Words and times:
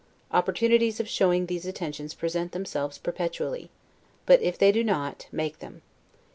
Opportunities 0.31 0.99
of 0.99 1.07
showing 1.07 1.45
these 1.45 1.67
attentions 1.67 2.15
present 2.15 2.53
themselves 2.53 2.97
perpetually; 2.97 3.69
but 4.25 4.41
if 4.41 4.57
they 4.57 4.71
do 4.71 4.83
not, 4.83 5.27
make 5.31 5.59
them. 5.59 5.83